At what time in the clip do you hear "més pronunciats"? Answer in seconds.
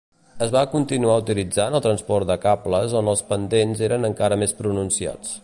4.47-5.39